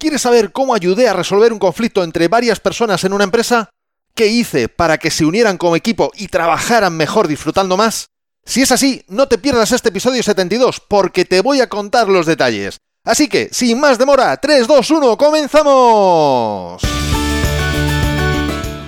¿Quieres 0.00 0.22
saber 0.22 0.50
cómo 0.50 0.74
ayudé 0.74 1.08
a 1.08 1.12
resolver 1.12 1.52
un 1.52 1.58
conflicto 1.58 2.02
entre 2.02 2.26
varias 2.26 2.58
personas 2.58 3.04
en 3.04 3.12
una 3.12 3.24
empresa? 3.24 3.68
¿Qué 4.14 4.28
hice 4.28 4.70
para 4.70 4.96
que 4.96 5.10
se 5.10 5.26
unieran 5.26 5.58
como 5.58 5.76
equipo 5.76 6.10
y 6.16 6.28
trabajaran 6.28 6.96
mejor 6.96 7.28
disfrutando 7.28 7.76
más? 7.76 8.06
Si 8.42 8.62
es 8.62 8.72
así, 8.72 9.04
no 9.08 9.28
te 9.28 9.36
pierdas 9.36 9.72
este 9.72 9.90
episodio 9.90 10.22
72 10.22 10.80
porque 10.88 11.26
te 11.26 11.42
voy 11.42 11.60
a 11.60 11.68
contar 11.68 12.08
los 12.08 12.24
detalles. 12.24 12.78
Así 13.04 13.28
que, 13.28 13.50
sin 13.52 13.78
más 13.78 13.98
demora, 13.98 14.34
3, 14.38 14.66
2, 14.66 14.90
1, 14.90 15.18
comenzamos. 15.18 16.80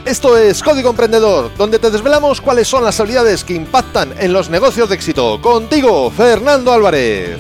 Esto 0.06 0.38
es 0.38 0.62
Código 0.62 0.88
Emprendedor, 0.88 1.54
donde 1.58 1.78
te 1.78 1.90
desvelamos 1.90 2.40
cuáles 2.40 2.68
son 2.68 2.84
las 2.84 2.98
habilidades 3.00 3.44
que 3.44 3.52
impactan 3.52 4.14
en 4.18 4.32
los 4.32 4.48
negocios 4.48 4.88
de 4.88 4.94
éxito. 4.94 5.42
Contigo, 5.42 6.10
Fernando 6.10 6.72
Álvarez. 6.72 7.36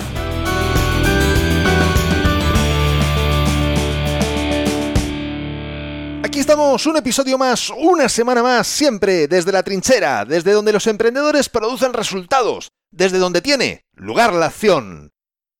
Aquí 6.32 6.40
estamos, 6.40 6.86
un 6.86 6.96
episodio 6.96 7.36
más, 7.36 7.68
una 7.68 8.08
semana 8.08 8.42
más, 8.42 8.66
siempre 8.66 9.28
desde 9.28 9.52
la 9.52 9.62
trinchera, 9.62 10.24
desde 10.24 10.52
donde 10.52 10.72
los 10.72 10.86
emprendedores 10.86 11.50
producen 11.50 11.92
resultados, 11.92 12.72
desde 12.90 13.18
donde 13.18 13.42
tiene 13.42 13.84
lugar 13.92 14.32
la 14.32 14.46
acción. 14.46 15.12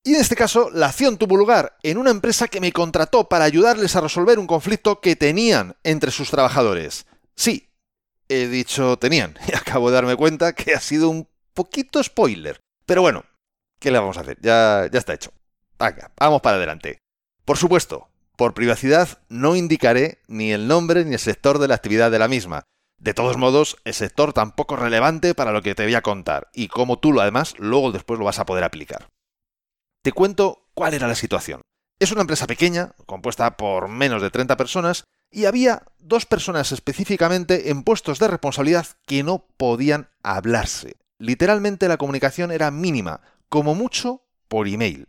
Y 0.03 0.15
en 0.15 0.23
este 0.23 0.35
caso, 0.35 0.71
la 0.73 0.87
acción 0.87 1.19
tuvo 1.19 1.37
lugar 1.37 1.77
en 1.83 1.99
una 1.99 2.11
empresa 2.11 2.49
que 2.49 2.63
me 2.63 2.73
contrató 2.73 3.29
para 3.29 3.45
ayudarles 3.45 3.97
a 3.97 4.01
resolver 4.01 4.39
un 4.39 4.47
conflicto 4.47 5.03
que 5.03 5.15
tenían 5.15 5.77
entre 5.85 6.11
sus 6.11 6.31
trabajadores. 6.31 7.05
Sí, 7.37 7.69
he 8.31 8.49
dicho 8.49 8.97
tenían, 8.97 9.37
y 9.47 9.55
acabo 9.55 9.91
de 9.91 9.97
darme 9.97 10.17
cuenta 10.17 10.55
que 10.55 10.73
ha 10.73 10.81
sido 10.81 11.11
un 11.11 11.29
poquito 11.53 12.03
spoiler. 12.03 12.61
Pero 12.87 13.03
bueno, 13.03 13.27
¿qué 13.79 13.91
le 13.91 13.99
vamos 13.99 14.17
a 14.17 14.23
hacer? 14.23 14.39
Ya, 14.41 14.89
ya 14.91 14.99
está 14.99 15.13
hecho. 15.13 15.35
Venga, 15.79 16.11
vamos 16.17 16.41
para 16.41 16.57
adelante. 16.57 16.97
Por 17.45 17.59
supuesto, 17.59 18.09
por 18.37 18.55
privacidad 18.55 19.21
no 19.29 19.57
indicaré 19.57 20.19
ni 20.27 20.53
el 20.53 20.67
nombre 20.67 21.05
ni 21.05 21.15
el 21.15 21.19
sector 21.19 21.59
de 21.59 21.69
la 21.69 21.75
actividad 21.75 22.11
de 22.11 22.19
la 22.19 22.29
misma. 22.29 22.65
De 22.99 23.15
todos 23.15 23.37
modos, 23.37 23.77
el 23.85 23.95
sector 23.95 24.33
tampoco 24.33 24.75
es 24.75 24.81
relevante 24.81 25.35
para 25.35 25.53
lo 25.53 25.63
que 25.63 25.75
te 25.75 25.85
voy 25.85 25.95
a 25.95 26.03
contar, 26.03 26.49
y 26.53 26.69
como 26.69 26.99
tú 26.99 27.13
lo 27.13 27.21
además, 27.21 27.55
luego 27.59 27.93
después 27.93 28.19
lo 28.19 28.25
vas 28.25 28.39
a 28.39 28.47
poder 28.47 28.65
aplicar. 28.65 29.09
Te 30.03 30.13
cuento 30.13 30.69
cuál 30.75 30.95
era 30.95 31.09
la 31.09 31.15
situación. 31.15 31.63
Es 31.99 32.13
una 32.13 32.23
empresa 32.23 32.47
pequeña, 32.47 32.93
compuesta 33.07 33.57
por 33.57 33.89
menos 33.89 34.23
de 34.23 34.31
30 34.31 34.57
personas, 34.57 35.05
y 35.31 35.47
había 35.47 35.83
dos 35.99 36.27
personas 36.27 36.73
específicamente 36.73 37.71
en 37.71 37.83
puestos 37.83 38.19
de 38.19 38.29
responsabilidad 38.29 38.87
que 39.07 39.23
no 39.23 39.47
podían 39.57 40.09
hablarse. 40.23 40.97
Literalmente 41.19 41.89
la 41.89 41.97
comunicación 41.97 42.51
era 42.51 42.71
mínima, 42.71 43.21
como 43.49 43.75
mucho 43.75 44.23
por 44.49 44.69
email, 44.69 45.09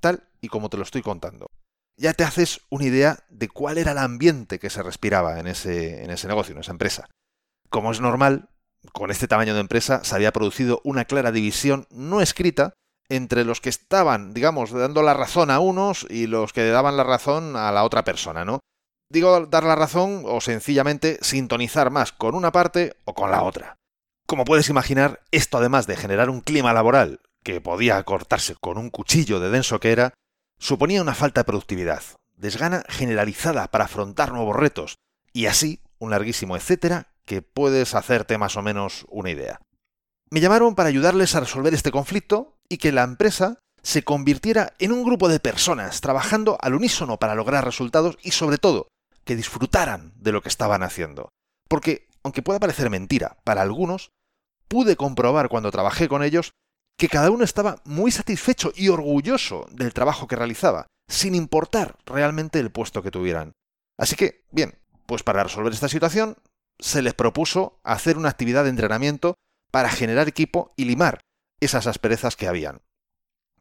tal 0.00 0.24
y 0.40 0.48
como 0.48 0.68
te 0.68 0.76
lo 0.76 0.82
estoy 0.82 1.02
contando 1.02 1.50
ya 2.00 2.14
te 2.14 2.24
haces 2.24 2.62
una 2.70 2.86
idea 2.86 3.18
de 3.28 3.48
cuál 3.48 3.76
era 3.76 3.92
el 3.92 3.98
ambiente 3.98 4.58
que 4.58 4.70
se 4.70 4.82
respiraba 4.82 5.38
en 5.38 5.46
ese, 5.46 6.02
en 6.02 6.10
ese 6.10 6.28
negocio, 6.28 6.54
en 6.54 6.60
esa 6.60 6.72
empresa. 6.72 7.08
Como 7.68 7.92
es 7.92 8.00
normal, 8.00 8.48
con 8.92 9.10
este 9.10 9.28
tamaño 9.28 9.52
de 9.52 9.60
empresa 9.60 10.02
se 10.02 10.14
había 10.14 10.32
producido 10.32 10.80
una 10.82 11.04
clara 11.04 11.30
división 11.30 11.86
no 11.90 12.22
escrita 12.22 12.72
entre 13.10 13.44
los 13.44 13.60
que 13.60 13.68
estaban, 13.68 14.32
digamos, 14.32 14.70
dando 14.70 15.02
la 15.02 15.12
razón 15.12 15.50
a 15.50 15.60
unos 15.60 16.06
y 16.08 16.26
los 16.26 16.54
que 16.54 16.70
daban 16.70 16.96
la 16.96 17.04
razón 17.04 17.54
a 17.56 17.70
la 17.70 17.84
otra 17.84 18.02
persona, 18.02 18.44
¿no? 18.46 18.60
Digo 19.12 19.46
dar 19.46 19.64
la 19.64 19.74
razón 19.74 20.22
o 20.24 20.40
sencillamente 20.40 21.18
sintonizar 21.20 21.90
más 21.90 22.12
con 22.12 22.34
una 22.34 22.52
parte 22.52 22.94
o 23.04 23.12
con 23.12 23.30
la 23.30 23.42
otra. 23.42 23.76
Como 24.26 24.44
puedes 24.44 24.68
imaginar, 24.70 25.20
esto 25.32 25.58
además 25.58 25.86
de 25.86 25.96
generar 25.96 26.30
un 26.30 26.40
clima 26.40 26.72
laboral 26.72 27.20
que 27.42 27.60
podía 27.60 28.02
cortarse 28.04 28.54
con 28.60 28.78
un 28.78 28.88
cuchillo 28.88 29.40
de 29.40 29.50
denso 29.50 29.80
que 29.80 29.90
era, 29.92 30.14
suponía 30.60 31.02
una 31.02 31.14
falta 31.14 31.40
de 31.40 31.46
productividad, 31.46 32.02
desgana 32.36 32.84
generalizada 32.88 33.68
para 33.68 33.86
afrontar 33.86 34.32
nuevos 34.32 34.54
retos, 34.54 34.98
y 35.32 35.46
así 35.46 35.80
un 35.98 36.10
larguísimo 36.10 36.56
etcétera 36.56 37.08
que 37.24 37.42
puedes 37.42 37.94
hacerte 37.94 38.38
más 38.38 38.56
o 38.56 38.62
menos 38.62 39.06
una 39.08 39.30
idea. 39.30 39.60
Me 40.30 40.40
llamaron 40.40 40.74
para 40.74 40.88
ayudarles 40.88 41.34
a 41.34 41.40
resolver 41.40 41.74
este 41.74 41.90
conflicto 41.90 42.56
y 42.68 42.78
que 42.78 42.92
la 42.92 43.02
empresa 43.02 43.58
se 43.82 44.02
convirtiera 44.02 44.74
en 44.78 44.92
un 44.92 45.02
grupo 45.02 45.28
de 45.28 45.40
personas 45.40 46.00
trabajando 46.00 46.58
al 46.60 46.74
unísono 46.74 47.18
para 47.18 47.34
lograr 47.34 47.64
resultados 47.64 48.18
y 48.22 48.32
sobre 48.32 48.58
todo 48.58 48.88
que 49.24 49.36
disfrutaran 49.36 50.12
de 50.16 50.32
lo 50.32 50.42
que 50.42 50.48
estaban 50.48 50.82
haciendo. 50.82 51.30
Porque, 51.68 52.06
aunque 52.22 52.42
pueda 52.42 52.60
parecer 52.60 52.90
mentira 52.90 53.38
para 53.44 53.62
algunos, 53.62 54.10
pude 54.68 54.96
comprobar 54.96 55.48
cuando 55.48 55.70
trabajé 55.70 56.08
con 56.08 56.22
ellos 56.22 56.52
que 57.00 57.08
cada 57.08 57.30
uno 57.30 57.44
estaba 57.44 57.80
muy 57.86 58.10
satisfecho 58.10 58.74
y 58.76 58.88
orgulloso 58.88 59.66
del 59.72 59.94
trabajo 59.94 60.26
que 60.26 60.36
realizaba, 60.36 60.86
sin 61.08 61.34
importar 61.34 61.96
realmente 62.04 62.60
el 62.60 62.70
puesto 62.70 63.02
que 63.02 63.10
tuvieran. 63.10 63.52
Así 63.98 64.16
que, 64.16 64.44
bien, 64.50 64.78
pues 65.06 65.22
para 65.22 65.42
resolver 65.42 65.72
esta 65.72 65.88
situación, 65.88 66.36
se 66.78 67.00
les 67.00 67.14
propuso 67.14 67.80
hacer 67.84 68.18
una 68.18 68.28
actividad 68.28 68.64
de 68.64 68.70
entrenamiento 68.70 69.32
para 69.70 69.88
generar 69.88 70.28
equipo 70.28 70.74
y 70.76 70.84
limar 70.84 71.22
esas 71.58 71.86
asperezas 71.86 72.36
que 72.36 72.48
habían. 72.48 72.82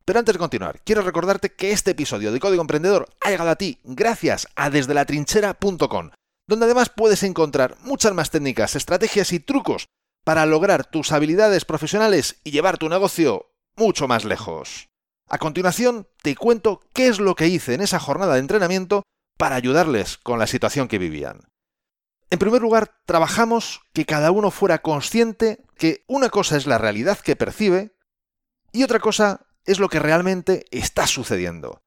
Pero 0.03 0.19
antes 0.19 0.33
de 0.33 0.39
continuar, 0.39 0.81
quiero 0.83 1.01
recordarte 1.01 1.53
que 1.53 1.71
este 1.71 1.91
episodio 1.91 2.33
de 2.33 2.41
Código 2.41 2.61
Emprendedor 2.61 3.07
ha 3.21 3.29
llegado 3.29 3.51
a 3.51 3.55
ti 3.55 3.79
gracias 3.85 4.49
a 4.57 4.69
desde 4.69 4.93
la 4.93 5.05
trinchera.com, 5.05 6.09
donde 6.45 6.65
además 6.65 6.89
puedes 6.89 7.23
encontrar 7.23 7.77
muchas 7.83 8.13
más 8.13 8.31
técnicas, 8.31 8.75
estrategias 8.75 9.31
y 9.31 9.39
trucos 9.39 9.85
para 10.29 10.45
lograr 10.45 10.85
tus 10.85 11.11
habilidades 11.11 11.65
profesionales 11.65 12.39
y 12.43 12.51
llevar 12.51 12.77
tu 12.77 12.87
negocio 12.87 13.51
mucho 13.75 14.07
más 14.07 14.25
lejos. 14.25 14.87
A 15.27 15.39
continuación, 15.39 16.07
te 16.21 16.35
cuento 16.35 16.81
qué 16.93 17.07
es 17.07 17.17
lo 17.17 17.33
que 17.33 17.47
hice 17.47 17.73
en 17.73 17.81
esa 17.81 17.99
jornada 17.99 18.35
de 18.35 18.39
entrenamiento 18.41 19.01
para 19.39 19.55
ayudarles 19.55 20.19
con 20.19 20.37
la 20.37 20.45
situación 20.45 20.87
que 20.87 20.99
vivían. 20.99 21.49
En 22.29 22.37
primer 22.37 22.61
lugar, 22.61 22.93
trabajamos 23.07 23.81
que 23.91 24.05
cada 24.05 24.29
uno 24.29 24.51
fuera 24.51 24.83
consciente 24.83 25.65
que 25.79 26.03
una 26.05 26.29
cosa 26.29 26.57
es 26.57 26.67
la 26.67 26.77
realidad 26.77 27.17
que 27.17 27.35
percibe 27.35 27.95
y 28.71 28.83
otra 28.83 28.99
cosa 28.99 29.47
es 29.65 29.79
lo 29.79 29.89
que 29.89 29.97
realmente 29.97 30.65
está 30.69 31.07
sucediendo. 31.07 31.81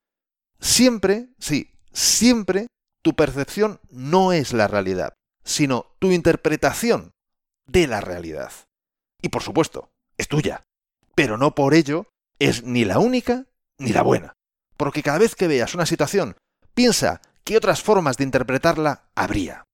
Siempre, 0.58 1.28
sí, 1.38 1.70
siempre 1.92 2.66
tu 3.02 3.14
percepción 3.14 3.78
no 3.88 4.32
es 4.32 4.52
la 4.52 4.66
realidad, 4.66 5.14
sino 5.44 5.94
tu 6.00 6.10
interpretación 6.10 7.11
de 7.72 7.86
la 7.86 8.00
realidad. 8.00 8.52
Y 9.20 9.30
por 9.30 9.42
supuesto, 9.42 9.90
es 10.18 10.28
tuya. 10.28 10.62
Pero 11.14 11.38
no 11.38 11.54
por 11.54 11.74
ello 11.74 12.06
es 12.38 12.62
ni 12.64 12.84
la 12.84 12.98
única 12.98 13.46
ni 13.78 13.92
la 13.92 14.02
buena. 14.02 14.34
Porque 14.76 15.02
cada 15.02 15.18
vez 15.18 15.34
que 15.34 15.48
veas 15.48 15.74
una 15.74 15.86
situación, 15.86 16.36
piensa 16.74 17.22
qué 17.44 17.56
otras 17.56 17.82
formas 17.82 18.16
de 18.16 18.24
interpretarla 18.24 19.04
habría. 19.14 19.64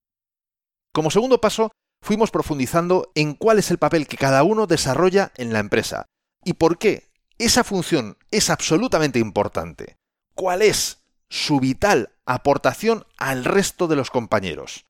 Como 0.93 1.11
segundo 1.11 1.41
paso, 1.41 1.71
fuimos 2.03 2.31
profundizando 2.31 3.11
en 3.15 3.35
cuál 3.35 3.59
es 3.59 3.71
el 3.71 3.79
papel 3.79 4.07
que 4.07 4.17
cada 4.17 4.43
uno 4.43 4.67
desarrolla 4.67 5.33
en 5.37 5.53
la 5.53 5.59
empresa 5.59 6.07
y 6.45 6.55
por 6.55 6.79
qué 6.79 7.11
esa 7.39 7.65
función 7.65 8.17
es 8.31 8.51
absolutamente 8.51 9.19
importante. 9.19 9.97
¿Cuál 10.35 10.63
es 10.63 11.03
su 11.29 11.61
vital 11.61 12.13
aportación 12.27 13.07
al 13.17 13.45
resto 13.45 13.87
de 13.87 13.97
los 13.97 14.11
compañeros? 14.11 14.87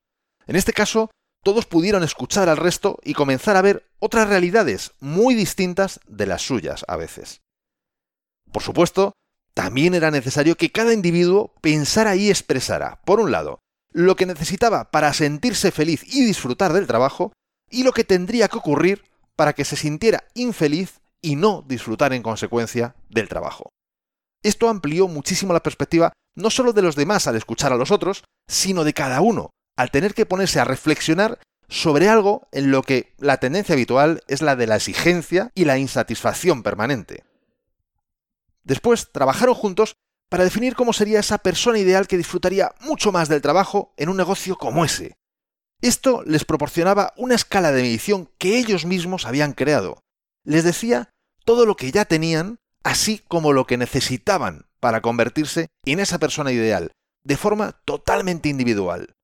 En 0.46 0.56
este 0.56 0.72
caso, 0.72 1.10
todos 1.42 1.66
pudieron 1.66 2.02
escuchar 2.02 2.48
al 2.48 2.56
resto 2.56 2.98
y 3.02 3.14
comenzar 3.14 3.56
a 3.56 3.62
ver 3.62 3.88
otras 3.98 4.28
realidades 4.28 4.92
muy 5.00 5.34
distintas 5.34 6.00
de 6.06 6.26
las 6.26 6.42
suyas 6.42 6.84
a 6.88 6.96
veces. 6.96 7.40
Por 8.52 8.62
supuesto, 8.62 9.12
también 9.54 9.94
era 9.94 10.10
necesario 10.10 10.56
que 10.56 10.70
cada 10.70 10.92
individuo 10.92 11.54
pensara 11.60 12.16
y 12.16 12.30
expresara, 12.30 13.00
por 13.04 13.20
un 13.20 13.32
lado, 13.32 13.58
lo 13.92 14.16
que 14.16 14.26
necesitaba 14.26 14.90
para 14.90 15.12
sentirse 15.12 15.70
feliz 15.70 16.02
y 16.06 16.24
disfrutar 16.24 16.72
del 16.72 16.86
trabajo, 16.86 17.32
y 17.70 17.82
lo 17.82 17.92
que 17.92 18.04
tendría 18.04 18.48
que 18.48 18.58
ocurrir 18.58 19.04
para 19.36 19.52
que 19.52 19.64
se 19.64 19.76
sintiera 19.76 20.24
infeliz 20.34 21.00
y 21.20 21.36
no 21.36 21.64
disfrutar 21.66 22.12
en 22.12 22.22
consecuencia 22.22 22.94
del 23.08 23.28
trabajo. 23.28 23.70
Esto 24.42 24.68
amplió 24.68 25.08
muchísimo 25.08 25.52
la 25.52 25.62
perspectiva 25.62 26.12
no 26.36 26.50
solo 26.50 26.72
de 26.72 26.82
los 26.82 26.94
demás 26.94 27.26
al 27.26 27.36
escuchar 27.36 27.72
a 27.72 27.76
los 27.76 27.90
otros, 27.90 28.22
sino 28.46 28.84
de 28.84 28.94
cada 28.94 29.20
uno, 29.20 29.50
al 29.78 29.92
tener 29.92 30.12
que 30.12 30.26
ponerse 30.26 30.58
a 30.58 30.64
reflexionar 30.64 31.38
sobre 31.68 32.08
algo 32.08 32.48
en 32.50 32.72
lo 32.72 32.82
que 32.82 33.14
la 33.18 33.36
tendencia 33.36 33.74
habitual 33.74 34.24
es 34.26 34.42
la 34.42 34.56
de 34.56 34.66
la 34.66 34.74
exigencia 34.74 35.52
y 35.54 35.66
la 35.66 35.78
insatisfacción 35.78 36.64
permanente. 36.64 37.22
Después 38.64 39.12
trabajaron 39.12 39.54
juntos 39.54 39.94
para 40.28 40.42
definir 40.42 40.74
cómo 40.74 40.92
sería 40.92 41.20
esa 41.20 41.38
persona 41.38 41.78
ideal 41.78 42.08
que 42.08 42.16
disfrutaría 42.16 42.74
mucho 42.80 43.12
más 43.12 43.28
del 43.28 43.40
trabajo 43.40 43.94
en 43.96 44.08
un 44.08 44.16
negocio 44.16 44.56
como 44.56 44.84
ese. 44.84 45.14
Esto 45.80 46.24
les 46.26 46.44
proporcionaba 46.44 47.12
una 47.16 47.36
escala 47.36 47.70
de 47.70 47.82
medición 47.82 48.28
que 48.36 48.58
ellos 48.58 48.84
mismos 48.84 49.26
habían 49.26 49.52
creado. 49.52 50.02
Les 50.42 50.64
decía 50.64 51.10
todo 51.44 51.66
lo 51.66 51.76
que 51.76 51.92
ya 51.92 52.04
tenían, 52.04 52.58
así 52.82 53.20
como 53.28 53.52
lo 53.52 53.64
que 53.64 53.76
necesitaban 53.76 54.66
para 54.80 55.02
convertirse 55.02 55.68
en 55.84 56.00
esa 56.00 56.18
persona 56.18 56.50
ideal, 56.50 56.90
de 57.22 57.36
forma 57.36 57.80
totalmente 57.84 58.48
individual. 58.48 59.14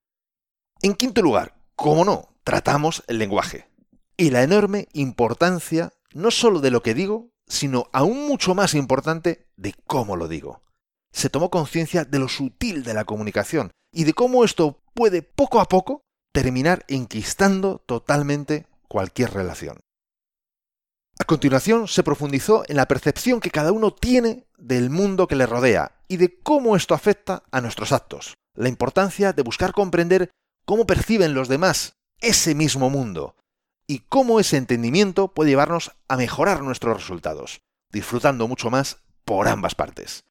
En 0.85 0.93
quinto 0.93 1.23
lugar, 1.23 1.55
como 1.77 2.05
no, 2.05 2.29
tratamos 2.45 3.05
el 3.07 3.17
lenguaje 3.17 3.71
y 4.19 4.29
la 4.29 4.43
enorme 4.43 4.87
importancia 4.93 5.95
no 6.13 6.31
solo 6.31 6.61
de 6.61 6.71
lo 6.71 6.83
que 6.83 6.93
digo, 6.93 7.31
sino 7.49 7.89
aún 7.95 8.29
mucho 8.29 8.55
más 8.55 8.75
importante 8.75 9.47
de 9.57 9.75
cómo 9.87 10.15
lo 10.15 10.29
digo. 10.29 10.63
se 11.11 11.31
tomó 11.31 11.49
conciencia 11.49 12.05
de 12.05 12.19
lo 12.19 12.29
sutil 12.29 12.85
de 12.85 12.93
la 12.93 13.07
comunicación 13.07 13.71
y 13.95 14.05
de 14.05 14.13
cómo 14.13 14.45
esto 14.45 14.83
puede 14.93 15.23
poco 15.23 15.59
a 15.59 15.69
poco 15.71 16.03
terminar 16.35 16.85
enquistando 16.89 17.79
totalmente 17.87 18.67
cualquier 18.87 19.33
relación. 19.33 19.81
A 21.19 21.25
continuación 21.25 21.89
se 21.89 22.03
profundizó 22.03 22.63
en 22.69 22.77
la 22.77 22.89
percepción 22.89 23.41
que 23.41 23.51
cada 23.51 23.73
uno 23.73 23.95
tiene 23.95 24.45
del 24.59 24.91
mundo 24.91 25.29
que 25.29 25.37
le 25.37 25.47
rodea 25.47 25.93
y 26.09 26.19
de 26.19 26.39
cómo 26.41 26.77
esto 26.77 26.93
afecta 26.93 27.43
a 27.51 27.63
nuestros 27.63 27.91
actos, 27.93 28.35
la 28.55 28.69
importancia 28.69 29.33
de 29.33 29.43
buscar 29.43 29.73
comprender 29.73 30.31
cómo 30.65 30.87
perciben 30.87 31.35
los 31.35 31.49
demás 31.49 31.97
ese 32.21 32.55
mismo 32.55 32.91
mundo 32.91 33.37
y 33.87 34.01
cómo 34.01 34.41
ese 34.41 34.57
entendimiento 34.57 35.29
puede 35.29 35.51
llevarnos 35.51 35.93
a 36.09 36.17
mejorar 36.17 36.63
nuestros 36.63 36.97
resultados, 36.97 37.61
disfrutando 37.91 38.49
mucho 38.49 38.71
más 38.71 38.99
por 39.25 39.49
ambas 39.49 39.75
partes. 39.75 40.25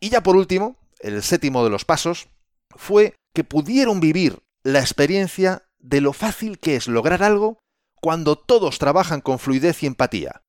Y 0.00 0.10
ya 0.10 0.22
por 0.22 0.36
último, 0.36 0.76
el 1.00 1.22
séptimo 1.22 1.64
de 1.64 1.70
los 1.70 1.84
pasos 1.84 2.28
fue 2.76 3.14
que 3.32 3.44
pudieron 3.44 4.00
vivir 4.00 4.42
la 4.62 4.80
experiencia 4.80 5.68
de 5.78 6.00
lo 6.00 6.12
fácil 6.12 6.58
que 6.58 6.76
es 6.76 6.88
lograr 6.88 7.22
algo 7.22 7.58
cuando 8.00 8.36
todos 8.36 8.78
trabajan 8.78 9.20
con 9.20 9.38
fluidez 9.38 9.82
y 9.82 9.86
empatía, 9.86 10.42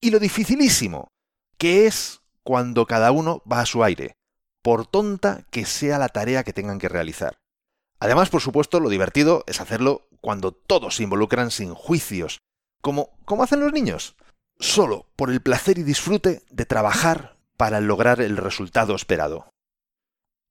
y 0.00 0.10
lo 0.10 0.18
dificilísimo 0.18 1.08
que 1.58 1.86
es 1.86 2.20
cuando 2.42 2.86
cada 2.86 3.12
uno 3.12 3.42
va 3.50 3.60
a 3.60 3.66
su 3.66 3.82
aire, 3.82 4.16
por 4.62 4.86
tonta 4.86 5.46
que 5.50 5.64
sea 5.64 5.98
la 5.98 6.08
tarea 6.08 6.44
que 6.44 6.52
tengan 6.52 6.78
que 6.78 6.88
realizar. 6.88 7.38
Además, 8.06 8.30
por 8.30 8.40
supuesto, 8.40 8.78
lo 8.78 8.88
divertido 8.88 9.42
es 9.48 9.60
hacerlo 9.60 10.06
cuando 10.20 10.52
todos 10.52 10.94
se 10.94 11.02
involucran 11.02 11.50
sin 11.50 11.74
juicios, 11.74 12.38
como, 12.80 13.10
como 13.24 13.42
hacen 13.42 13.58
los 13.58 13.72
niños, 13.72 14.14
solo 14.60 15.06
por 15.16 15.28
el 15.28 15.42
placer 15.42 15.76
y 15.78 15.82
disfrute 15.82 16.42
de 16.48 16.66
trabajar 16.66 17.36
para 17.56 17.80
lograr 17.80 18.20
el 18.20 18.36
resultado 18.36 18.94
esperado. 18.94 19.50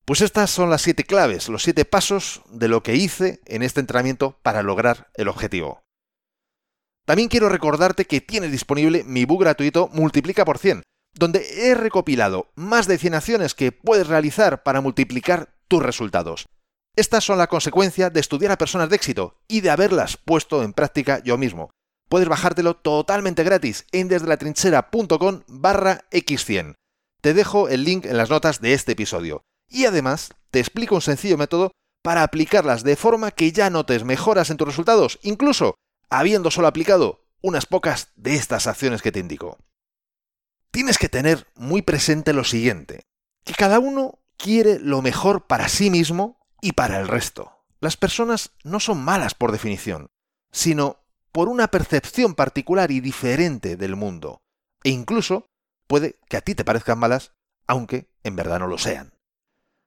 Pues 0.04 0.20
estas 0.20 0.50
son 0.50 0.70
las 0.70 0.82
siete 0.82 1.06
claves, 1.06 1.48
los 1.48 1.64
siete 1.64 1.86
pasos 1.86 2.42
de 2.50 2.68
lo 2.68 2.84
que 2.84 2.96
hice 2.96 3.40
en 3.46 3.64
este 3.64 3.80
entrenamiento 3.80 4.38
para 4.44 4.62
lograr 4.62 5.08
el 5.14 5.30
objetivo. 5.30 5.82
También 7.06 7.30
quiero 7.30 7.48
recordarte 7.48 8.04
que 8.04 8.20
tienes 8.20 8.52
disponible 8.52 9.06
mi 9.06 9.24
book 9.24 9.40
gratuito 9.40 9.90
Multiplica 9.94 10.44
por 10.44 10.58
100, 10.58 10.84
donde 11.14 11.70
he 11.70 11.74
recopilado 11.74 12.52
más 12.56 12.86
de 12.86 12.98
100 12.98 13.14
acciones 13.14 13.56
que 13.56 13.72
puedes 13.72 14.08
realizar 14.08 14.62
para 14.64 14.82
multiplicar 14.82 15.56
tus 15.70 15.82
resultados. 15.82 16.48
Estas 16.96 17.26
son 17.26 17.38
la 17.38 17.48
consecuencia 17.48 18.10
de 18.10 18.22
estudiar 18.22 18.54
a 18.54 18.58
personas 18.58 18.90
de 18.90 18.96
éxito 18.96 19.38
y 19.50 19.60
de 19.62 19.70
haberlas 19.70 20.16
puesto 20.16 20.64
en 20.64 20.72
práctica 20.72 21.22
yo 21.24 21.38
mismo. 21.38 21.72
Puedes 22.08 22.30
bajártelo 22.30 22.78
totalmente 22.78 23.44
gratis 23.44 23.86
en 23.92 24.08
desdelatrinchera.com 24.08 25.42
barra 25.48 26.06
x100. 26.12 26.76
Te 27.22 27.34
dejo 27.34 27.68
el 27.68 27.84
link 27.84 28.06
en 28.06 28.16
las 28.16 28.30
notas 28.30 28.62
de 28.62 28.74
este 28.74 28.94
episodio. 28.94 29.42
Y 29.68 29.86
además 29.86 30.30
te 30.52 30.60
explico 30.60 30.96
un 30.96 31.02
sencillo 31.02 31.38
método 31.38 31.72
para 32.02 32.24
aplicarlas 32.24 32.84
de 32.84 32.96
forma 32.96 33.32
que 33.32 33.52
ya 33.52 33.70
notes 33.70 34.04
mejoras 34.06 34.50
en 34.50 34.58
tus 34.58 34.68
resultados, 34.68 35.20
incluso 35.24 35.76
habiendo 36.10 36.52
solo 36.52 36.68
aplicado 36.68 37.26
unas 37.42 37.66
pocas 37.66 38.10
de 38.16 38.36
estas 38.36 38.68
acciones 38.68 39.02
que 39.02 39.12
te 39.12 39.20
indico. 39.20 39.58
Tienes 40.72 40.98
que 40.98 41.10
tener 41.10 41.48
muy 41.56 41.82
presente 41.82 42.32
lo 42.32 42.44
siguiente, 42.44 43.02
que 43.44 43.54
cada 43.54 43.80
uno 43.80 44.20
quiere 44.38 44.80
lo 44.80 45.02
mejor 45.02 45.48
para 45.48 45.68
sí 45.68 45.90
mismo 45.90 46.45
y 46.66 46.72
para 46.72 47.00
el 47.00 47.08
resto. 47.08 47.52
Las 47.80 47.96
personas 47.96 48.52
no 48.64 48.80
son 48.80 49.04
malas 49.04 49.36
por 49.36 49.52
definición, 49.52 50.10
sino 50.52 50.98
por 51.32 51.48
una 51.48 51.68
percepción 51.68 52.34
particular 52.34 52.90
y 52.90 53.02
diferente 53.02 53.78
del 53.78 53.96
mundo, 53.96 54.42
e 54.84 54.90
incluso 54.90 55.48
puede 55.88 56.18
que 56.28 56.38
a 56.38 56.42
ti 56.42 56.56
te 56.56 56.66
parezcan 56.66 56.98
malas, 56.98 57.34
aunque 57.68 58.08
en 58.24 58.36
verdad 58.36 58.60
no 58.60 58.68
lo 58.68 58.80
sean. 58.80 59.14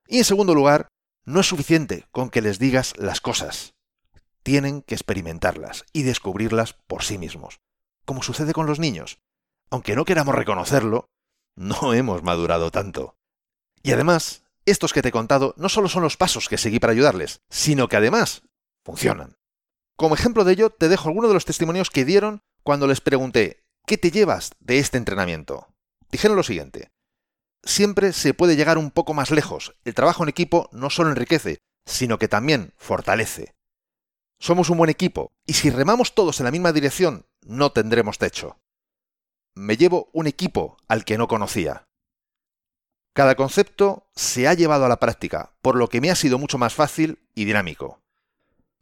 Y 0.06 0.18
en 0.18 0.24
segundo 0.24 0.54
lugar, 0.54 0.88
no 1.24 1.40
es 1.40 1.46
suficiente 1.46 2.06
con 2.12 2.30
que 2.30 2.42
les 2.42 2.60
digas 2.60 2.94
las 2.96 3.20
cosas 3.20 3.74
tienen 4.44 4.80
que 4.80 4.94
experimentarlas 4.94 5.84
y 5.92 6.04
descubrirlas 6.04 6.72
por 6.72 7.02
sí 7.02 7.18
mismos, 7.18 7.60
como 8.06 8.22
sucede 8.22 8.54
con 8.54 8.64
los 8.64 8.78
niños. 8.78 9.18
Aunque 9.68 9.94
no 9.94 10.06
queramos 10.06 10.34
reconocerlo, 10.34 11.10
no 11.54 11.92
hemos 11.92 12.22
madurado 12.22 12.70
tanto. 12.70 13.16
Y 13.82 13.92
además, 13.92 14.44
estos 14.70 14.92
que 14.92 15.02
te 15.02 15.08
he 15.08 15.12
contado 15.12 15.54
no 15.56 15.68
solo 15.68 15.88
son 15.88 16.02
los 16.02 16.16
pasos 16.16 16.48
que 16.48 16.58
seguí 16.58 16.78
para 16.78 16.92
ayudarles, 16.92 17.40
sino 17.50 17.88
que 17.88 17.96
además 17.96 18.42
funcionan. 18.84 19.36
Como 19.96 20.14
ejemplo 20.14 20.44
de 20.44 20.52
ello, 20.52 20.70
te 20.70 20.88
dejo 20.88 21.08
algunos 21.08 21.30
de 21.30 21.34
los 21.34 21.44
testimonios 21.44 21.90
que 21.90 22.04
dieron 22.04 22.42
cuando 22.62 22.86
les 22.86 23.00
pregunté, 23.00 23.64
¿qué 23.86 23.98
te 23.98 24.10
llevas 24.10 24.52
de 24.60 24.78
este 24.78 24.98
entrenamiento? 24.98 25.68
Dijeron 26.10 26.36
lo 26.36 26.42
siguiente, 26.42 26.90
siempre 27.64 28.12
se 28.12 28.34
puede 28.34 28.56
llegar 28.56 28.78
un 28.78 28.90
poco 28.90 29.14
más 29.14 29.30
lejos, 29.30 29.74
el 29.84 29.94
trabajo 29.94 30.22
en 30.22 30.28
equipo 30.28 30.68
no 30.72 30.90
solo 30.90 31.10
enriquece, 31.10 31.58
sino 31.84 32.18
que 32.18 32.28
también 32.28 32.72
fortalece. 32.76 33.54
Somos 34.40 34.70
un 34.70 34.78
buen 34.78 34.90
equipo, 34.90 35.32
y 35.46 35.54
si 35.54 35.70
remamos 35.70 36.14
todos 36.14 36.38
en 36.38 36.44
la 36.44 36.52
misma 36.52 36.72
dirección, 36.72 37.26
no 37.42 37.72
tendremos 37.72 38.18
techo. 38.18 38.58
Me 39.56 39.76
llevo 39.76 40.08
un 40.12 40.28
equipo 40.28 40.76
al 40.86 41.04
que 41.04 41.18
no 41.18 41.26
conocía. 41.26 41.87
Cada 43.18 43.34
concepto 43.34 44.06
se 44.14 44.46
ha 44.46 44.54
llevado 44.54 44.84
a 44.84 44.88
la 44.88 45.00
práctica, 45.00 45.50
por 45.60 45.74
lo 45.74 45.88
que 45.88 46.00
me 46.00 46.08
ha 46.08 46.14
sido 46.14 46.38
mucho 46.38 46.56
más 46.56 46.72
fácil 46.72 47.18
y 47.34 47.46
dinámico. 47.46 48.00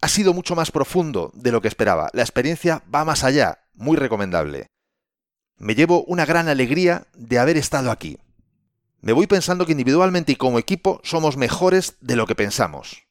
Ha 0.02 0.08
sido 0.08 0.34
mucho 0.34 0.54
más 0.54 0.70
profundo 0.70 1.30
de 1.32 1.52
lo 1.52 1.62
que 1.62 1.68
esperaba. 1.68 2.10
La 2.12 2.20
experiencia 2.20 2.82
va 2.94 3.06
más 3.06 3.24
allá, 3.24 3.60
muy 3.72 3.96
recomendable. 3.96 4.66
Me 5.56 5.74
llevo 5.74 6.04
una 6.04 6.26
gran 6.26 6.48
alegría 6.48 7.06
de 7.14 7.38
haber 7.38 7.56
estado 7.56 7.90
aquí. 7.90 8.18
Me 9.00 9.14
voy 9.14 9.26
pensando 9.26 9.64
que 9.64 9.72
individualmente 9.72 10.32
y 10.32 10.36
como 10.36 10.58
equipo 10.58 11.00
somos 11.02 11.38
mejores 11.38 11.96
de 12.02 12.16
lo 12.16 12.26
que 12.26 12.34
pensamos. 12.34 13.04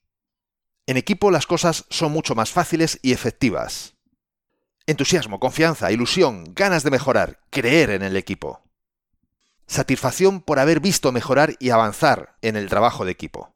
En 0.85 0.95
equipo 0.95 1.31
las 1.31 1.47
cosas 1.47 1.85
son 1.89 2.11
mucho 2.11 2.35
más 2.35 2.51
fáciles 2.51 2.99
y 3.01 3.13
efectivas. 3.13 3.95
Entusiasmo, 4.85 5.39
confianza, 5.39 5.91
ilusión, 5.91 6.53
ganas 6.53 6.83
de 6.83 6.91
mejorar, 6.91 7.39
creer 7.49 7.89
en 7.89 8.03
el 8.03 8.15
equipo. 8.15 8.64
Satisfacción 9.67 10.41
por 10.41 10.59
haber 10.59 10.79
visto 10.79 11.11
mejorar 11.11 11.55
y 11.59 11.71
avanzar 11.71 12.37
en 12.41 12.55
el 12.55 12.69
trabajo 12.69 13.05
de 13.05 13.11
equipo. 13.11 13.51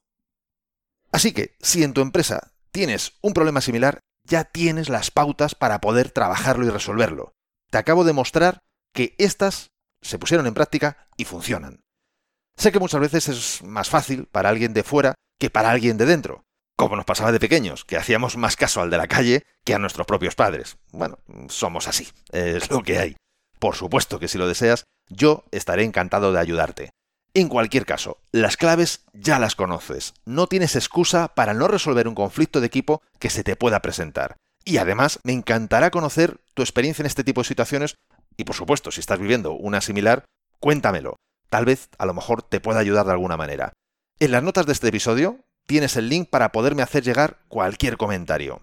Así 1.11 1.31
que, 1.33 1.55
si 1.59 1.83
en 1.83 1.93
tu 1.93 2.01
empresa 2.01 2.51
tienes 2.71 3.13
un 3.21 3.33
problema 3.33 3.61
similar, 3.61 3.99
ya 4.23 4.43
tienes 4.43 4.89
las 4.89 5.11
pautas 5.11 5.55
para 5.55 5.81
poder 5.81 6.11
trabajarlo 6.11 6.65
y 6.65 6.69
resolverlo. 6.69 7.33
Te 7.69 7.77
acabo 7.77 8.03
de 8.03 8.13
mostrar 8.13 8.61
que 8.93 9.15
estas 9.17 9.71
se 10.01 10.19
pusieron 10.19 10.47
en 10.47 10.53
práctica 10.53 11.07
y 11.17 11.25
funcionan. 11.25 11.81
Sé 12.57 12.71
que 12.71 12.79
muchas 12.79 13.01
veces 13.01 13.27
es 13.27 13.63
más 13.63 13.89
fácil 13.89 14.25
para 14.25 14.49
alguien 14.49 14.73
de 14.73 14.83
fuera 14.83 15.15
que 15.39 15.49
para 15.49 15.71
alguien 15.71 15.97
de 15.97 16.05
dentro, 16.05 16.43
como 16.75 16.95
nos 16.95 17.05
pasaba 17.05 17.31
de 17.31 17.39
pequeños, 17.39 17.85
que 17.85 17.97
hacíamos 17.97 18.37
más 18.37 18.55
caso 18.55 18.81
al 18.81 18.89
de 18.89 18.97
la 18.97 19.07
calle 19.07 19.43
que 19.63 19.73
a 19.73 19.79
nuestros 19.79 20.05
propios 20.05 20.35
padres. 20.35 20.77
Bueno, 20.91 21.19
somos 21.47 21.87
así, 21.87 22.07
es 22.31 22.69
lo 22.69 22.83
que 22.83 22.99
hay. 22.99 23.15
Por 23.59 23.75
supuesto 23.75 24.19
que 24.19 24.27
si 24.27 24.37
lo 24.37 24.47
deseas, 24.47 24.83
yo 25.09 25.43
estaré 25.51 25.83
encantado 25.83 26.31
de 26.31 26.39
ayudarte. 26.39 26.89
En 27.33 27.47
cualquier 27.47 27.85
caso, 27.85 28.17
las 28.31 28.57
claves 28.57 29.03
ya 29.13 29.37
las 29.37 29.55
conoces. 29.55 30.13
No 30.25 30.47
tienes 30.47 30.75
excusa 30.75 31.29
para 31.35 31.53
no 31.53 31.67
resolver 31.67 32.07
un 32.07 32.15
conflicto 32.15 32.59
de 32.59 32.67
equipo 32.67 33.01
que 33.19 33.29
se 33.29 33.43
te 33.43 33.55
pueda 33.55 33.81
presentar. 33.81 34.35
Y 34.65 34.77
además, 34.77 35.19
me 35.23 35.33
encantará 35.33 35.91
conocer 35.91 36.39
tu 36.53 36.61
experiencia 36.61 37.03
en 37.03 37.07
este 37.07 37.23
tipo 37.23 37.41
de 37.41 37.47
situaciones 37.47 37.95
y 38.39 38.45
por 38.45 38.55
supuesto, 38.55 38.89
si 38.89 39.01
estás 39.01 39.19
viviendo 39.19 39.51
una 39.51 39.81
similar, 39.81 40.23
cuéntamelo. 40.61 41.17
Tal 41.49 41.65
vez 41.65 41.89
a 41.97 42.05
lo 42.05 42.13
mejor 42.13 42.41
te 42.41 42.61
pueda 42.61 42.79
ayudar 42.79 43.05
de 43.05 43.11
alguna 43.11 43.35
manera. 43.35 43.73
En 44.19 44.31
las 44.31 44.43
notas 44.43 44.65
de 44.65 44.71
este 44.71 44.87
episodio 44.87 45.41
tienes 45.67 45.97
el 45.97 46.07
link 46.07 46.29
para 46.29 46.53
poderme 46.53 46.81
hacer 46.81 47.03
llegar 47.03 47.39
cualquier 47.49 47.97
comentario. 47.97 48.61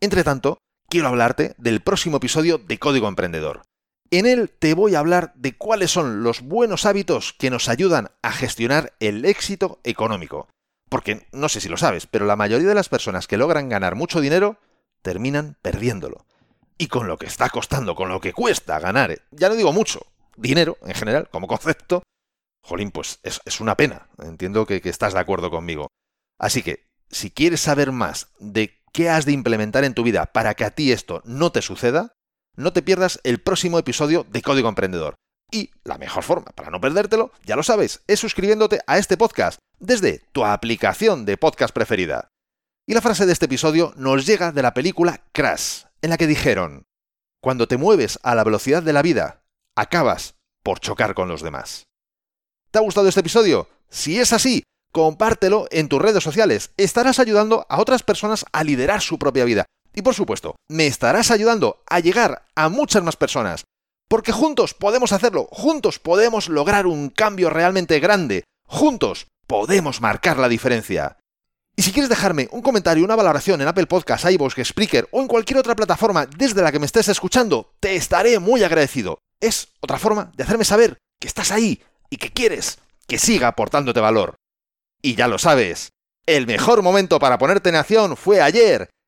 Entre 0.00 0.22
tanto, 0.22 0.58
quiero 0.88 1.08
hablarte 1.08 1.54
del 1.58 1.80
próximo 1.80 2.18
episodio 2.18 2.58
de 2.58 2.78
Código 2.78 3.08
Emprendedor. 3.08 3.62
En 4.10 4.24
él 4.24 4.50
te 4.50 4.72
voy 4.74 4.94
a 4.94 5.00
hablar 5.00 5.32
de 5.34 5.56
cuáles 5.56 5.90
son 5.90 6.22
los 6.22 6.40
buenos 6.40 6.86
hábitos 6.86 7.34
que 7.34 7.50
nos 7.50 7.68
ayudan 7.68 8.10
a 8.22 8.32
gestionar 8.32 8.94
el 9.00 9.24
éxito 9.24 9.80
económico. 9.84 10.48
Porque 10.88 11.26
no 11.32 11.50
sé 11.50 11.60
si 11.60 11.68
lo 11.68 11.76
sabes, 11.76 12.06
pero 12.06 12.24
la 12.24 12.36
mayoría 12.36 12.68
de 12.68 12.74
las 12.74 12.88
personas 12.88 13.26
que 13.26 13.36
logran 13.36 13.68
ganar 13.68 13.94
mucho 13.94 14.22
dinero 14.22 14.58
terminan 15.02 15.58
perdiéndolo. 15.60 16.24
Y 16.78 16.86
con 16.86 17.06
lo 17.06 17.18
que 17.18 17.26
está 17.26 17.50
costando, 17.50 17.94
con 17.94 18.08
lo 18.08 18.20
que 18.20 18.32
cuesta 18.32 18.78
ganar, 18.78 19.20
ya 19.30 19.50
no 19.50 19.56
digo 19.56 19.72
mucho, 19.72 20.06
dinero 20.36 20.78
en 20.86 20.94
general, 20.94 21.28
como 21.30 21.46
concepto, 21.46 22.02
jolín, 22.62 22.90
pues 22.90 23.20
es, 23.22 23.60
una 23.60 23.76
pena. 23.76 24.08
Entiendo 24.22 24.64
que 24.64 24.80
estás 24.84 25.12
de 25.12 25.20
acuerdo 25.20 25.50
conmigo. 25.50 25.88
Así 26.38 26.62
que, 26.62 26.86
si 27.10 27.30
quieres 27.30 27.60
saber 27.60 27.92
más 27.92 28.28
de 28.38 28.80
qué 28.92 29.10
has 29.10 29.26
de 29.26 29.32
implementar 29.32 29.84
en 29.84 29.94
tu 29.94 30.02
vida 30.02 30.26
para 30.26 30.54
que 30.54 30.64
a 30.64 30.70
ti 30.70 30.92
esto 30.92 31.20
no 31.24 31.52
te 31.52 31.62
suceda, 31.62 32.14
no 32.58 32.72
te 32.72 32.82
pierdas 32.82 33.20
el 33.22 33.40
próximo 33.40 33.78
episodio 33.78 34.26
de 34.28 34.42
Código 34.42 34.68
Emprendedor. 34.68 35.14
Y 35.50 35.70
la 35.84 35.96
mejor 35.96 36.24
forma 36.24 36.46
para 36.56 36.70
no 36.70 36.80
perdértelo, 36.80 37.30
ya 37.46 37.54
lo 37.54 37.62
sabes, 37.62 38.02
es 38.08 38.18
suscribiéndote 38.18 38.80
a 38.88 38.98
este 38.98 39.16
podcast 39.16 39.60
desde 39.78 40.24
tu 40.32 40.44
aplicación 40.44 41.24
de 41.24 41.36
podcast 41.36 41.72
preferida. 41.72 42.28
Y 42.86 42.94
la 42.94 43.00
frase 43.00 43.26
de 43.26 43.32
este 43.32 43.46
episodio 43.46 43.94
nos 43.96 44.26
llega 44.26 44.50
de 44.50 44.62
la 44.62 44.74
película 44.74 45.22
Crash, 45.32 45.84
en 46.02 46.10
la 46.10 46.16
que 46.16 46.26
dijeron, 46.26 46.82
cuando 47.40 47.68
te 47.68 47.76
mueves 47.76 48.18
a 48.24 48.34
la 48.34 48.42
velocidad 48.42 48.82
de 48.82 48.92
la 48.92 49.02
vida, 49.02 49.44
acabas 49.76 50.34
por 50.64 50.80
chocar 50.80 51.14
con 51.14 51.28
los 51.28 51.42
demás. 51.42 51.84
¿Te 52.72 52.80
ha 52.80 52.82
gustado 52.82 53.08
este 53.08 53.20
episodio? 53.20 53.68
Si 53.88 54.18
es 54.18 54.32
así, 54.32 54.64
compártelo 54.90 55.68
en 55.70 55.88
tus 55.88 56.02
redes 56.02 56.24
sociales. 56.24 56.72
Estarás 56.76 57.20
ayudando 57.20 57.66
a 57.68 57.80
otras 57.80 58.02
personas 58.02 58.44
a 58.50 58.64
liderar 58.64 59.00
su 59.00 59.16
propia 59.16 59.44
vida. 59.44 59.64
Y 59.98 60.02
por 60.02 60.14
supuesto, 60.14 60.54
me 60.68 60.86
estarás 60.86 61.32
ayudando 61.32 61.82
a 61.88 61.98
llegar 61.98 62.46
a 62.54 62.68
muchas 62.68 63.02
más 63.02 63.16
personas. 63.16 63.64
Porque 64.08 64.30
juntos 64.30 64.72
podemos 64.72 65.10
hacerlo, 65.10 65.48
juntos 65.50 65.98
podemos 65.98 66.48
lograr 66.48 66.86
un 66.86 67.10
cambio 67.10 67.50
realmente 67.50 67.98
grande, 67.98 68.44
juntos 68.64 69.26
podemos 69.48 70.00
marcar 70.00 70.38
la 70.38 70.48
diferencia. 70.48 71.16
Y 71.74 71.82
si 71.82 71.90
quieres 71.90 72.08
dejarme 72.08 72.46
un 72.52 72.62
comentario, 72.62 73.04
una 73.04 73.16
valoración 73.16 73.60
en 73.60 73.66
Apple 73.66 73.88
Podcasts, 73.88 74.30
iVoox, 74.30 74.54
Spreaker 74.66 75.08
o 75.10 75.20
en 75.20 75.26
cualquier 75.26 75.58
otra 75.58 75.74
plataforma 75.74 76.26
desde 76.26 76.62
la 76.62 76.70
que 76.70 76.78
me 76.78 76.86
estés 76.86 77.08
escuchando, 77.08 77.72
te 77.80 77.96
estaré 77.96 78.38
muy 78.38 78.62
agradecido. 78.62 79.18
Es 79.40 79.72
otra 79.80 79.98
forma 79.98 80.30
de 80.36 80.44
hacerme 80.44 80.64
saber 80.64 80.98
que 81.20 81.26
estás 81.26 81.50
ahí 81.50 81.82
y 82.08 82.18
que 82.18 82.30
quieres 82.30 82.78
que 83.08 83.18
siga 83.18 83.48
aportándote 83.48 83.98
valor. 83.98 84.36
Y 85.02 85.16
ya 85.16 85.26
lo 85.26 85.38
sabes, 85.38 85.88
el 86.24 86.46
mejor 86.46 86.82
momento 86.82 87.18
para 87.18 87.38
ponerte 87.38 87.70
en 87.70 87.74
acción 87.74 88.16
fue 88.16 88.40
ayer. 88.40 88.90